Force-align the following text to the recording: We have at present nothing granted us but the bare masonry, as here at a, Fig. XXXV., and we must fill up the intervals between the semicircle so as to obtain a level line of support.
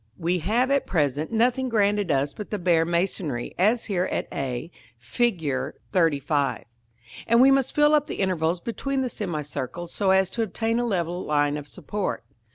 We 0.17 0.39
have 0.39 0.71
at 0.71 0.87
present 0.87 1.31
nothing 1.31 1.69
granted 1.69 2.09
us 2.09 2.33
but 2.33 2.49
the 2.49 2.57
bare 2.57 2.85
masonry, 2.85 3.53
as 3.59 3.85
here 3.85 4.05
at 4.05 4.27
a, 4.33 4.71
Fig. 4.97 5.37
XXXV., 5.39 6.63
and 7.27 7.39
we 7.39 7.51
must 7.51 7.75
fill 7.75 7.93
up 7.93 8.07
the 8.07 8.15
intervals 8.15 8.59
between 8.61 9.01
the 9.01 9.09
semicircle 9.09 9.85
so 9.85 10.09
as 10.09 10.31
to 10.31 10.41
obtain 10.41 10.79
a 10.79 10.87
level 10.87 11.23
line 11.23 11.55
of 11.55 11.67
support. 11.67 12.23